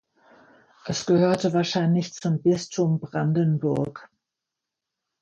Es 0.85 1.05
gehörte 1.05 1.53
wahrscheinlich 1.53 2.11
zum 2.11 2.41
Bistum 2.41 2.99
Brandenburg. 2.99 4.09